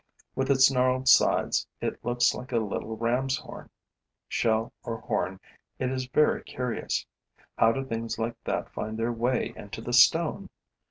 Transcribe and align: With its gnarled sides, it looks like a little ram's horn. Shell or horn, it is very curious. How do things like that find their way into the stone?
With 0.33 0.49
its 0.49 0.71
gnarled 0.71 1.07
sides, 1.07 1.67
it 1.79 2.03
looks 2.03 2.33
like 2.33 2.51
a 2.51 2.57
little 2.57 2.97
ram's 2.97 3.37
horn. 3.37 3.69
Shell 4.27 4.73
or 4.81 4.97
horn, 4.99 5.39
it 5.77 5.91
is 5.91 6.07
very 6.07 6.41
curious. 6.43 7.05
How 7.55 7.71
do 7.71 7.85
things 7.85 8.17
like 8.17 8.43
that 8.45 8.73
find 8.73 8.97
their 8.97 9.13
way 9.13 9.53
into 9.55 9.79
the 9.79 9.93
stone? 9.93 10.49